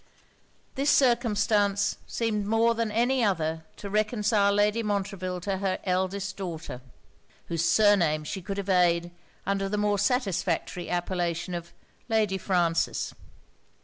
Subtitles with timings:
[0.73, 6.81] This circumstance seemed more than any other to reconcile Lady Montreville to her eldest daughter,
[7.49, 9.11] whose surname she could evade
[9.45, 11.71] under the more satisfactory appellation of
[12.09, 13.13] Lady Frances.